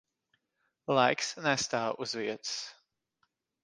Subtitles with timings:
[0.99, 2.59] Laiks nestāv uz vietas.